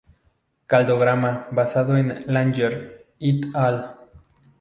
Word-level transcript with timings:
Cladograma 0.65 1.45
basado 1.51 1.95
en 1.95 2.23
Langer 2.25 3.05
"et 3.19 3.39
al. 3.53 3.79